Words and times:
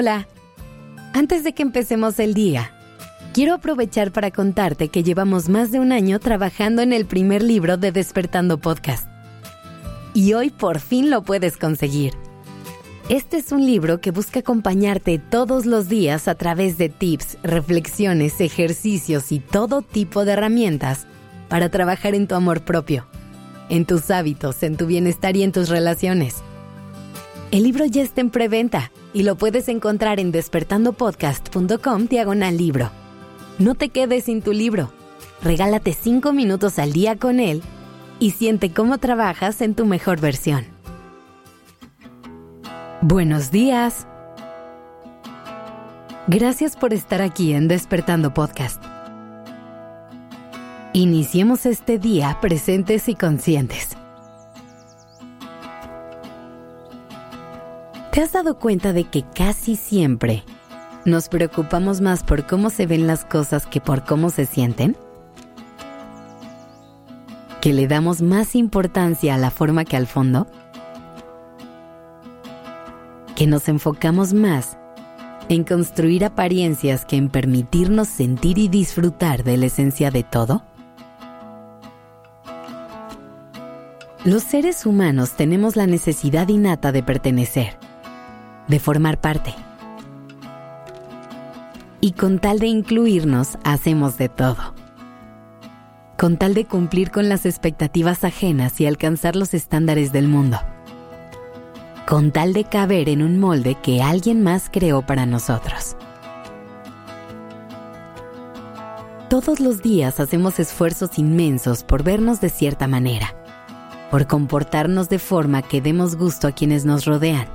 Hola. 0.00 0.28
Antes 1.12 1.42
de 1.42 1.54
que 1.54 1.64
empecemos 1.64 2.20
el 2.20 2.32
día, 2.32 2.70
quiero 3.34 3.52
aprovechar 3.52 4.12
para 4.12 4.30
contarte 4.30 4.90
que 4.90 5.02
llevamos 5.02 5.48
más 5.48 5.72
de 5.72 5.80
un 5.80 5.90
año 5.90 6.20
trabajando 6.20 6.82
en 6.82 6.92
el 6.92 7.04
primer 7.04 7.42
libro 7.42 7.78
de 7.78 7.90
Despertando 7.90 8.58
Podcast. 8.58 9.08
Y 10.14 10.34
hoy 10.34 10.50
por 10.50 10.78
fin 10.78 11.10
lo 11.10 11.24
puedes 11.24 11.56
conseguir. 11.56 12.12
Este 13.08 13.38
es 13.38 13.50
un 13.50 13.66
libro 13.66 14.00
que 14.00 14.12
busca 14.12 14.38
acompañarte 14.38 15.18
todos 15.18 15.66
los 15.66 15.88
días 15.88 16.28
a 16.28 16.36
través 16.36 16.78
de 16.78 16.90
tips, 16.90 17.36
reflexiones, 17.42 18.40
ejercicios 18.40 19.32
y 19.32 19.40
todo 19.40 19.82
tipo 19.82 20.24
de 20.24 20.34
herramientas 20.34 21.08
para 21.48 21.70
trabajar 21.70 22.14
en 22.14 22.28
tu 22.28 22.36
amor 22.36 22.60
propio, 22.60 23.04
en 23.68 23.84
tus 23.84 24.12
hábitos, 24.12 24.62
en 24.62 24.76
tu 24.76 24.86
bienestar 24.86 25.36
y 25.36 25.42
en 25.42 25.50
tus 25.50 25.68
relaciones. 25.68 26.36
El 27.50 27.64
libro 27.64 27.84
ya 27.84 28.02
está 28.02 28.20
en 28.20 28.30
preventa 28.30 28.92
y 29.12 29.22
lo 29.22 29.36
puedes 29.36 29.68
encontrar 29.68 30.20
en 30.20 30.32
despertandopodcast.com 30.32 32.06
diagonal 32.06 32.56
libro. 32.56 32.90
No 33.58 33.74
te 33.74 33.88
quedes 33.88 34.24
sin 34.24 34.42
tu 34.42 34.52
libro. 34.52 34.92
Regálate 35.42 35.92
5 35.92 36.32
minutos 36.32 36.78
al 36.78 36.92
día 36.92 37.16
con 37.16 37.40
él 37.40 37.62
y 38.18 38.32
siente 38.32 38.72
cómo 38.72 38.98
trabajas 38.98 39.60
en 39.60 39.74
tu 39.74 39.86
mejor 39.86 40.20
versión. 40.20 40.66
Buenos 43.00 43.50
días. 43.50 44.06
Gracias 46.26 46.76
por 46.76 46.92
estar 46.92 47.22
aquí 47.22 47.54
en 47.54 47.68
Despertando 47.68 48.34
Podcast. 48.34 48.82
Iniciemos 50.92 51.64
este 51.64 51.98
día 51.98 52.38
presentes 52.40 53.08
y 53.08 53.14
conscientes. 53.14 53.96
¿Te 58.18 58.24
has 58.24 58.32
dado 58.32 58.58
cuenta 58.58 58.92
de 58.92 59.04
que 59.04 59.22
casi 59.22 59.76
siempre 59.76 60.42
nos 61.04 61.28
preocupamos 61.28 62.00
más 62.00 62.24
por 62.24 62.48
cómo 62.48 62.68
se 62.68 62.84
ven 62.84 63.06
las 63.06 63.24
cosas 63.24 63.64
que 63.64 63.80
por 63.80 64.02
cómo 64.02 64.30
se 64.30 64.44
sienten? 64.44 64.96
¿Que 67.60 67.72
le 67.72 67.86
damos 67.86 68.20
más 68.20 68.56
importancia 68.56 69.36
a 69.36 69.38
la 69.38 69.52
forma 69.52 69.84
que 69.84 69.96
al 69.96 70.08
fondo? 70.08 70.48
¿Que 73.36 73.46
nos 73.46 73.68
enfocamos 73.68 74.34
más 74.34 74.76
en 75.48 75.62
construir 75.62 76.24
apariencias 76.24 77.04
que 77.04 77.14
en 77.14 77.28
permitirnos 77.28 78.08
sentir 78.08 78.58
y 78.58 78.66
disfrutar 78.66 79.44
de 79.44 79.58
la 79.58 79.66
esencia 79.66 80.10
de 80.10 80.24
todo? 80.24 80.64
Los 84.24 84.42
seres 84.42 84.86
humanos 84.86 85.36
tenemos 85.36 85.76
la 85.76 85.86
necesidad 85.86 86.48
innata 86.48 86.90
de 86.90 87.04
pertenecer 87.04 87.78
de 88.68 88.78
formar 88.78 89.20
parte. 89.20 89.54
Y 92.00 92.12
con 92.12 92.38
tal 92.38 92.60
de 92.60 92.68
incluirnos, 92.68 93.58
hacemos 93.64 94.18
de 94.18 94.28
todo. 94.28 94.74
Con 96.16 96.36
tal 96.36 96.54
de 96.54 96.64
cumplir 96.64 97.10
con 97.10 97.28
las 97.28 97.46
expectativas 97.46 98.24
ajenas 98.24 98.80
y 98.80 98.86
alcanzar 98.86 99.34
los 99.36 99.54
estándares 99.54 100.12
del 100.12 100.28
mundo. 100.28 100.58
Con 102.06 102.30
tal 102.30 102.52
de 102.52 102.64
caber 102.64 103.08
en 103.08 103.22
un 103.22 103.38
molde 103.38 103.74
que 103.74 104.02
alguien 104.02 104.42
más 104.42 104.68
creó 104.70 105.02
para 105.02 105.26
nosotros. 105.26 105.96
Todos 109.28 109.60
los 109.60 109.82
días 109.82 110.20
hacemos 110.20 110.58
esfuerzos 110.58 111.18
inmensos 111.18 111.84
por 111.84 112.02
vernos 112.02 112.40
de 112.40 112.48
cierta 112.48 112.86
manera, 112.86 113.34
por 114.10 114.26
comportarnos 114.26 115.10
de 115.10 115.18
forma 115.18 115.60
que 115.60 115.82
demos 115.82 116.16
gusto 116.16 116.46
a 116.48 116.52
quienes 116.52 116.86
nos 116.86 117.04
rodean 117.04 117.46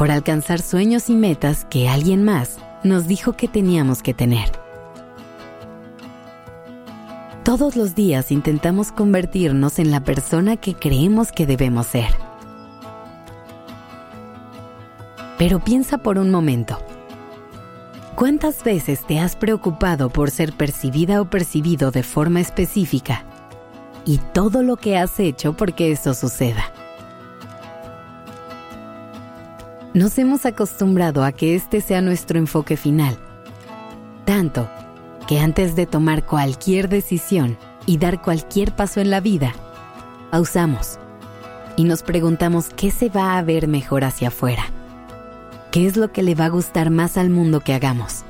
por 0.00 0.10
alcanzar 0.10 0.62
sueños 0.62 1.10
y 1.10 1.14
metas 1.14 1.66
que 1.66 1.86
alguien 1.86 2.24
más 2.24 2.56
nos 2.82 3.06
dijo 3.06 3.34
que 3.34 3.48
teníamos 3.48 4.02
que 4.02 4.14
tener. 4.14 4.50
Todos 7.44 7.76
los 7.76 7.94
días 7.94 8.32
intentamos 8.32 8.92
convertirnos 8.92 9.78
en 9.78 9.90
la 9.90 10.00
persona 10.00 10.56
que 10.56 10.72
creemos 10.72 11.32
que 11.32 11.44
debemos 11.44 11.88
ser. 11.88 12.08
Pero 15.36 15.60
piensa 15.62 15.98
por 15.98 16.16
un 16.16 16.30
momento. 16.30 16.78
¿Cuántas 18.14 18.64
veces 18.64 19.06
te 19.06 19.20
has 19.20 19.36
preocupado 19.36 20.08
por 20.08 20.30
ser 20.30 20.54
percibida 20.54 21.20
o 21.20 21.28
percibido 21.28 21.90
de 21.90 22.04
forma 22.04 22.40
específica 22.40 23.26
y 24.06 24.16
todo 24.32 24.62
lo 24.62 24.78
que 24.78 24.96
has 24.96 25.20
hecho 25.20 25.52
porque 25.52 25.92
eso 25.92 26.14
suceda? 26.14 26.69
Nos 29.92 30.16
hemos 30.18 30.46
acostumbrado 30.46 31.24
a 31.24 31.32
que 31.32 31.56
este 31.56 31.80
sea 31.80 32.00
nuestro 32.00 32.38
enfoque 32.38 32.76
final. 32.76 33.18
Tanto 34.24 34.70
que 35.26 35.40
antes 35.40 35.74
de 35.74 35.84
tomar 35.84 36.24
cualquier 36.24 36.88
decisión 36.88 37.58
y 37.86 37.98
dar 37.98 38.22
cualquier 38.22 38.70
paso 38.70 39.00
en 39.00 39.10
la 39.10 39.18
vida, 39.18 39.52
pausamos 40.30 41.00
y 41.74 41.82
nos 41.82 42.04
preguntamos 42.04 42.68
qué 42.68 42.92
se 42.92 43.08
va 43.08 43.36
a 43.36 43.42
ver 43.42 43.66
mejor 43.66 44.04
hacia 44.04 44.28
afuera. 44.28 44.62
¿Qué 45.72 45.88
es 45.88 45.96
lo 45.96 46.12
que 46.12 46.22
le 46.22 46.36
va 46.36 46.44
a 46.44 46.50
gustar 46.50 46.90
más 46.90 47.16
al 47.16 47.28
mundo 47.28 47.58
que 47.58 47.74
hagamos? 47.74 48.22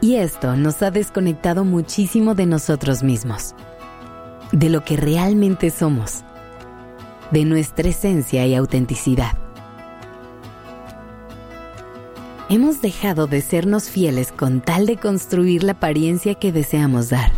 Y 0.00 0.16
esto 0.16 0.54
nos 0.54 0.82
ha 0.82 0.92
desconectado 0.92 1.64
muchísimo 1.64 2.36
de 2.36 2.46
nosotros 2.46 3.02
mismos, 3.02 3.56
de 4.52 4.68
lo 4.68 4.84
que 4.84 4.96
realmente 4.96 5.70
somos, 5.70 6.22
de 7.32 7.44
nuestra 7.44 7.88
esencia 7.88 8.46
y 8.46 8.54
autenticidad. 8.54 9.41
Hemos 12.54 12.82
dejado 12.82 13.26
de 13.26 13.40
sernos 13.40 13.88
fieles 13.88 14.30
con 14.30 14.60
tal 14.60 14.84
de 14.84 14.98
construir 14.98 15.62
la 15.62 15.72
apariencia 15.72 16.34
que 16.34 16.52
deseamos 16.52 17.08
dar. 17.08 17.32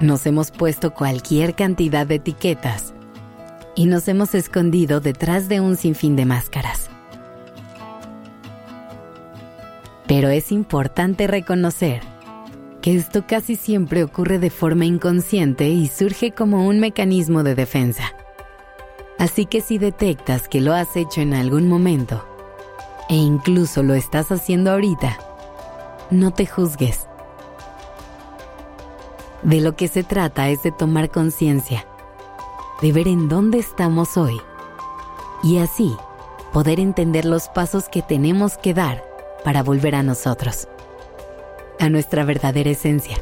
Nos 0.00 0.26
hemos 0.26 0.50
puesto 0.50 0.92
cualquier 0.92 1.54
cantidad 1.54 2.06
de 2.06 2.16
etiquetas 2.16 2.92
y 3.74 3.86
nos 3.86 4.06
hemos 4.08 4.34
escondido 4.34 5.00
detrás 5.00 5.48
de 5.48 5.62
un 5.62 5.76
sinfín 5.76 6.14
de 6.14 6.26
máscaras. 6.26 6.90
Pero 10.06 10.28
es 10.28 10.52
importante 10.52 11.26
reconocer 11.26 12.02
que 12.82 12.96
esto 12.96 13.26
casi 13.26 13.56
siempre 13.56 14.04
ocurre 14.04 14.38
de 14.38 14.50
forma 14.50 14.84
inconsciente 14.84 15.70
y 15.70 15.88
surge 15.88 16.32
como 16.32 16.66
un 16.66 16.80
mecanismo 16.80 17.42
de 17.42 17.54
defensa. 17.54 18.12
Así 19.18 19.46
que 19.46 19.62
si 19.62 19.78
detectas 19.78 20.48
que 20.48 20.60
lo 20.60 20.74
has 20.74 20.94
hecho 20.96 21.22
en 21.22 21.32
algún 21.32 21.66
momento, 21.66 22.35
e 23.08 23.14
incluso 23.14 23.82
lo 23.82 23.94
estás 23.94 24.32
haciendo 24.32 24.72
ahorita, 24.72 25.18
no 26.10 26.32
te 26.32 26.46
juzgues. 26.46 27.06
De 29.42 29.60
lo 29.60 29.76
que 29.76 29.88
se 29.88 30.02
trata 30.02 30.48
es 30.48 30.62
de 30.62 30.72
tomar 30.72 31.10
conciencia, 31.10 31.86
de 32.80 32.92
ver 32.92 33.08
en 33.08 33.28
dónde 33.28 33.58
estamos 33.58 34.16
hoy 34.16 34.40
y 35.42 35.58
así 35.58 35.96
poder 36.52 36.80
entender 36.80 37.24
los 37.24 37.48
pasos 37.48 37.88
que 37.88 38.02
tenemos 38.02 38.56
que 38.56 38.74
dar 38.74 39.04
para 39.44 39.62
volver 39.62 39.94
a 39.94 40.02
nosotros, 40.02 40.68
a 41.78 41.88
nuestra 41.88 42.24
verdadera 42.24 42.70
esencia. 42.70 43.16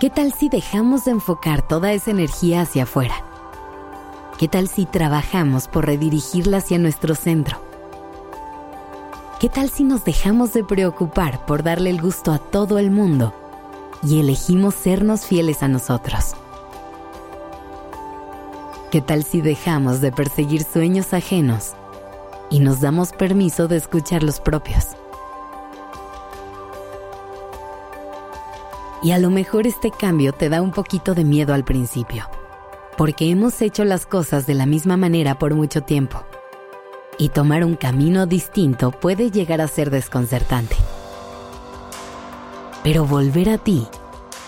¿Qué 0.00 0.10
tal 0.10 0.32
si 0.32 0.48
dejamos 0.48 1.04
de 1.04 1.12
enfocar 1.12 1.66
toda 1.66 1.92
esa 1.92 2.10
energía 2.10 2.62
hacia 2.62 2.84
afuera? 2.84 3.29
¿Qué 4.40 4.48
tal 4.48 4.68
si 4.68 4.86
trabajamos 4.86 5.68
por 5.68 5.84
redirigirla 5.84 6.56
hacia 6.56 6.78
nuestro 6.78 7.14
centro? 7.14 7.60
¿Qué 9.38 9.50
tal 9.50 9.68
si 9.68 9.84
nos 9.84 10.02
dejamos 10.02 10.54
de 10.54 10.64
preocupar 10.64 11.44
por 11.44 11.62
darle 11.62 11.90
el 11.90 12.00
gusto 12.00 12.32
a 12.32 12.38
todo 12.38 12.78
el 12.78 12.90
mundo 12.90 13.34
y 14.02 14.18
elegimos 14.18 14.74
sernos 14.74 15.26
fieles 15.26 15.62
a 15.62 15.68
nosotros? 15.68 16.32
¿Qué 18.90 19.02
tal 19.02 19.24
si 19.24 19.42
dejamos 19.42 20.00
de 20.00 20.10
perseguir 20.10 20.64
sueños 20.64 21.12
ajenos 21.12 21.74
y 22.48 22.60
nos 22.60 22.80
damos 22.80 23.12
permiso 23.12 23.68
de 23.68 23.76
escuchar 23.76 24.22
los 24.22 24.40
propios? 24.40 24.86
Y 29.02 29.10
a 29.10 29.18
lo 29.18 29.28
mejor 29.28 29.66
este 29.66 29.90
cambio 29.90 30.32
te 30.32 30.48
da 30.48 30.62
un 30.62 30.70
poquito 30.70 31.14
de 31.14 31.24
miedo 31.24 31.52
al 31.52 31.64
principio 31.64 32.24
porque 33.00 33.30
hemos 33.30 33.62
hecho 33.62 33.86
las 33.86 34.04
cosas 34.04 34.46
de 34.46 34.52
la 34.52 34.66
misma 34.66 34.98
manera 34.98 35.38
por 35.38 35.54
mucho 35.54 35.80
tiempo. 35.80 36.22
Y 37.16 37.30
tomar 37.30 37.64
un 37.64 37.74
camino 37.74 38.26
distinto 38.26 38.90
puede 38.90 39.30
llegar 39.30 39.62
a 39.62 39.68
ser 39.68 39.88
desconcertante. 39.88 40.76
Pero 42.84 43.06
volver 43.06 43.48
a 43.48 43.56
ti 43.56 43.88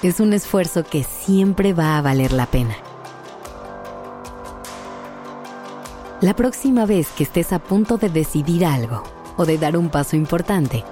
es 0.03 0.21
un 0.21 0.35
esfuerzo 0.35 0.85
que 0.85 1.03
siempre 1.03 1.73
va 1.73 1.97
a 1.97 2.03
valer 2.03 2.35
la 2.35 2.45
pena. 2.45 2.77
La 6.21 6.37
próxima 6.37 6.85
vez 6.85 7.09
que 7.17 7.23
estés 7.23 7.55
a 7.55 7.59
punto 7.59 7.97
de 7.97 8.11
decidir 8.11 8.67
algo 8.67 9.03
o 9.39 9.47
de 9.47 9.57
dar 9.57 9.79
un 9.79 9.89
paso 9.89 10.15
importante, 10.15 10.85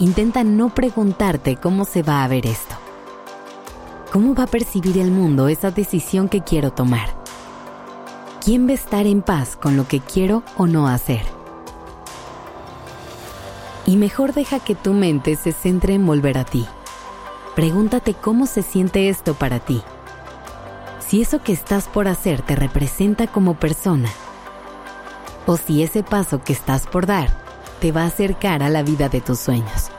intenta 0.00 0.42
no 0.42 0.74
preguntarte 0.74 1.54
cómo 1.54 1.84
se 1.84 2.02
va 2.02 2.24
a 2.24 2.26
ver 2.26 2.46
esto 2.46 2.73
¿Cómo 4.14 4.32
va 4.32 4.44
a 4.44 4.46
percibir 4.46 4.98
el 4.98 5.10
mundo 5.10 5.48
esa 5.48 5.72
decisión 5.72 6.28
que 6.28 6.40
quiero 6.40 6.70
tomar? 6.70 7.08
¿Quién 8.44 8.68
va 8.68 8.70
a 8.70 8.74
estar 8.74 9.08
en 9.08 9.22
paz 9.22 9.56
con 9.56 9.76
lo 9.76 9.88
que 9.88 9.98
quiero 9.98 10.44
o 10.56 10.68
no 10.68 10.86
hacer? 10.86 11.22
Y 13.86 13.96
mejor 13.96 14.32
deja 14.32 14.60
que 14.60 14.76
tu 14.76 14.92
mente 14.92 15.34
se 15.34 15.50
centre 15.50 15.94
en 15.94 16.06
volver 16.06 16.38
a 16.38 16.44
ti. 16.44 16.64
Pregúntate 17.56 18.14
cómo 18.14 18.46
se 18.46 18.62
siente 18.62 19.08
esto 19.08 19.34
para 19.34 19.58
ti. 19.58 19.82
Si 21.00 21.20
eso 21.20 21.42
que 21.42 21.52
estás 21.52 21.88
por 21.88 22.06
hacer 22.06 22.40
te 22.42 22.54
representa 22.54 23.26
como 23.26 23.54
persona. 23.54 24.10
O 25.44 25.56
si 25.56 25.82
ese 25.82 26.04
paso 26.04 26.40
que 26.40 26.52
estás 26.52 26.86
por 26.86 27.06
dar 27.06 27.36
te 27.80 27.90
va 27.90 28.02
a 28.02 28.06
acercar 28.06 28.62
a 28.62 28.68
la 28.68 28.84
vida 28.84 29.08
de 29.08 29.20
tus 29.20 29.40
sueños. 29.40 29.90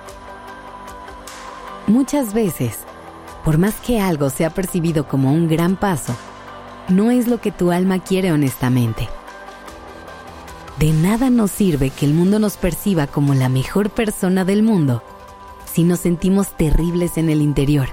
Muchas 1.86 2.34
veces, 2.34 2.85
por 3.46 3.60
más 3.60 3.76
que 3.76 4.02
algo 4.02 4.32
sea 4.32 4.50
percibido 4.50 5.08
como 5.08 5.32
un 5.32 5.48
gran 5.48 5.76
paso, 5.76 6.16
no 6.90 7.12
es 7.12 7.28
lo 7.28 7.40
que 7.40 7.52
tu 7.52 7.72
alma 7.72 8.00
quiere 8.00 8.32
honestamente. 8.32 9.08
De 10.80 10.92
nada 10.92 11.30
nos 11.30 11.52
sirve 11.52 11.92
que 11.92 12.08
el 12.08 12.16
mundo 12.16 12.40
nos 12.40 12.58
perciba 12.58 13.06
como 13.06 13.36
la 13.36 13.48
mejor 13.48 13.92
persona 13.92 14.44
del 14.44 14.64
mundo 14.64 15.04
si 15.72 15.84
nos 15.84 16.00
sentimos 16.00 16.58
terribles 16.58 17.18
en 17.18 17.30
el 17.30 17.42
interior. 17.42 17.90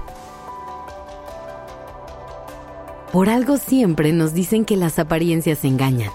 Por 3.11 3.29
algo 3.29 3.57
siempre 3.57 4.11
nos 4.11 4.33
dicen 4.33 4.65
que 4.65 4.75
las 4.75 4.97
apariencias 4.97 5.63
engañan. 5.65 6.11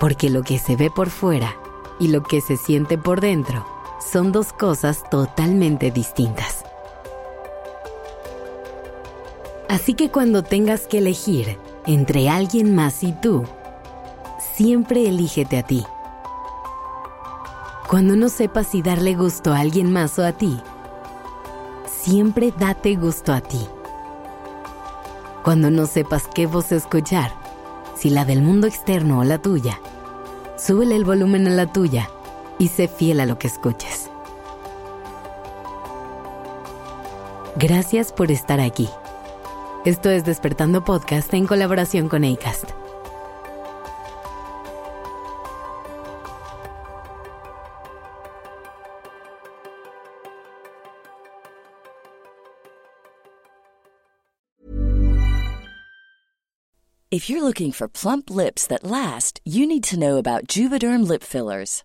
Porque 0.00 0.30
lo 0.30 0.42
que 0.42 0.58
se 0.58 0.74
ve 0.74 0.90
por 0.90 1.10
fuera 1.10 1.54
y 2.00 2.08
lo 2.08 2.24
que 2.24 2.40
se 2.40 2.56
siente 2.56 2.98
por 2.98 3.20
dentro 3.20 3.64
son 4.00 4.32
dos 4.32 4.52
cosas 4.52 5.04
totalmente 5.10 5.90
distintas. 5.90 6.59
Así 9.70 9.94
que 9.94 10.10
cuando 10.10 10.42
tengas 10.42 10.88
que 10.88 10.98
elegir 10.98 11.56
entre 11.86 12.28
alguien 12.28 12.74
más 12.74 13.04
y 13.04 13.12
tú, 13.12 13.44
siempre 14.56 15.06
elígete 15.06 15.58
a 15.58 15.62
ti. 15.62 15.86
Cuando 17.88 18.16
no 18.16 18.30
sepas 18.30 18.66
si 18.66 18.82
darle 18.82 19.14
gusto 19.14 19.52
a 19.52 19.60
alguien 19.60 19.92
más 19.92 20.18
o 20.18 20.26
a 20.26 20.32
ti, 20.32 20.60
siempre 21.86 22.52
date 22.58 22.96
gusto 22.96 23.32
a 23.32 23.40
ti. 23.40 23.64
Cuando 25.44 25.70
no 25.70 25.86
sepas 25.86 26.24
qué 26.26 26.46
voz 26.46 26.72
escuchar, 26.72 27.30
si 27.94 28.10
la 28.10 28.24
del 28.24 28.42
mundo 28.42 28.66
externo 28.66 29.20
o 29.20 29.24
la 29.24 29.38
tuya, 29.38 29.78
súbele 30.56 30.96
el 30.96 31.04
volumen 31.04 31.46
a 31.46 31.50
la 31.50 31.72
tuya 31.72 32.10
y 32.58 32.66
sé 32.66 32.88
fiel 32.88 33.20
a 33.20 33.26
lo 33.26 33.38
que 33.38 33.46
escuches. 33.46 34.10
Gracias 37.54 38.12
por 38.12 38.32
estar 38.32 38.58
aquí. 38.58 38.88
Esto 39.86 40.10
es 40.10 40.26
Despertando 40.26 40.84
Podcast 40.84 41.32
en 41.32 41.46
colaboración 41.46 42.10
con 42.10 42.22
ACAST. 42.22 42.74
If 57.10 57.30
you're 57.30 57.42
looking 57.42 57.72
for 57.72 57.88
plump 57.88 58.28
lips 58.28 58.66
that 58.66 58.84
last, 58.84 59.40
you 59.46 59.66
need 59.66 59.84
to 59.84 59.98
know 59.98 60.18
about 60.18 60.46
Juvederm 60.46 61.08
lip 61.08 61.22
fillers. 61.22 61.84